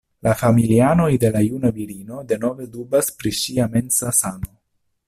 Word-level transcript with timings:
La 0.27 0.31
familianoj 0.37 1.09
de 1.25 1.31
la 1.35 1.43
juna 1.49 1.71
virino 1.77 2.25
denove 2.33 2.69
dubas 2.79 3.13
pri 3.21 3.37
ŝia 3.43 3.71
mensa 3.77 4.15
sano. 4.25 4.53